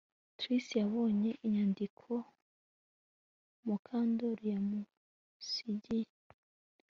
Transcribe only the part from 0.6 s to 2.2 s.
yabonye inyandiko